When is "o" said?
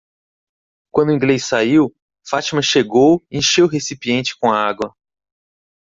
1.09-1.11, 3.67-3.69